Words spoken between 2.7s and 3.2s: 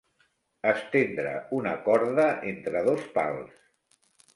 dos